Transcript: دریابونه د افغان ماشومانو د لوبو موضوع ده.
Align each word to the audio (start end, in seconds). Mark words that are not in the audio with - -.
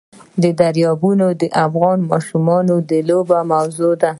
دریابونه 0.59 1.27
د 1.41 1.43
افغان 1.65 1.97
ماشومانو 2.11 2.75
د 2.89 2.91
لوبو 3.09 3.39
موضوع 3.51 3.93
ده. 4.01 4.09